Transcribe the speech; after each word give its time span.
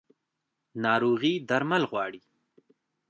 ناروغي 0.83 1.33
درمل 1.49 1.83
غواړي 1.91 2.21